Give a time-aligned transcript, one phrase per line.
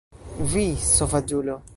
[0.53, 1.63] Vi sovaĝulo!